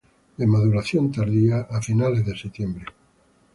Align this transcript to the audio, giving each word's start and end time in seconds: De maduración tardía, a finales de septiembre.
De 0.39 0.47
maduración 0.47 1.11
tardía, 1.11 1.67
a 1.69 1.79
finales 1.79 2.25
de 2.25 2.35
septiembre. 2.35 2.85